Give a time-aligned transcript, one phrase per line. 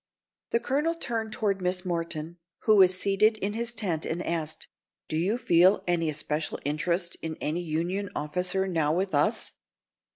[0.49, 4.67] The colonel turned toward Miss Morton, who was seated in his tent, and asked:
[5.07, 9.51] "Do you feel any especial interest in any Union officer now with us?"